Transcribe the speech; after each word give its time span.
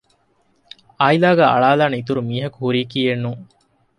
އައިލާގައި 0.99 1.51
އަޅާލާނެ 1.53 1.95
އިތުރު 1.97 2.21
މީހަކު 2.29 2.57
ހުރިކީއެއްނޫން 2.63 3.41